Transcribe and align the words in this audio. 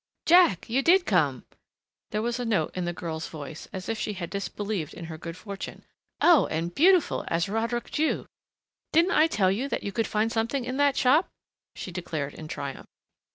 "Jack! 0.25 0.67
You 0.67 0.81
did 0.81 1.05
come!" 1.05 1.45
There 2.09 2.23
was 2.23 2.39
a 2.39 2.43
note 2.45 2.71
in 2.75 2.85
the 2.85 2.91
girl's 2.91 3.27
voice 3.27 3.67
as 3.71 3.87
if 3.87 3.99
she 3.99 4.13
had 4.13 4.31
disbelieved 4.31 4.95
in 4.95 5.05
her 5.05 5.17
good 5.19 5.37
fortune. 5.37 5.85
"Oh, 6.21 6.47
and 6.47 6.73
beautiful 6.73 7.23
as 7.27 7.47
Roderick 7.47 7.91
Dhu! 7.91 8.25
Didn't 8.93 9.11
I 9.11 9.27
tell 9.27 9.51
you 9.51 9.69
that 9.69 9.83
you 9.83 9.91
could 9.91 10.07
find 10.07 10.31
something 10.31 10.65
in 10.65 10.77
that 10.77 10.97
shop?" 10.97 11.29
she 11.75 11.91
declared 11.91 12.33
in 12.33 12.47
triumph. 12.47 12.87